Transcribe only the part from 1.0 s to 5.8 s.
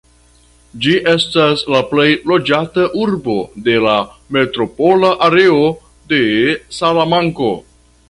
estas la plej loĝata urbo de la metropola areo